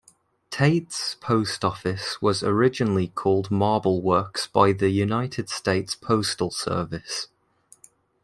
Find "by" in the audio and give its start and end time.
4.47-4.71